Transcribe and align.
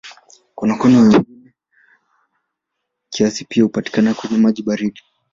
Konokono 0.57 0.97
wengine 0.99 1.25
wengi 1.31 1.51
kiasi 3.13 3.45
pia 3.45 3.63
hupatikana 3.63 4.13
kwenye 4.13 4.37
maji 4.37 4.63
baridi. 4.63 5.01